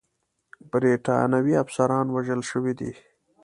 برټانوي 0.69 1.53
افسران 1.63 2.05
وژل 2.15 2.41
شوي 2.51 2.73
دي. 2.79 2.91